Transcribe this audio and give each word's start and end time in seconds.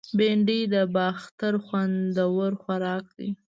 بېنډۍ 0.17 0.61
د 0.73 0.75
باختر 0.95 1.53
خوندور 1.65 2.51
خوراک 2.61 3.05
دی 3.17 3.29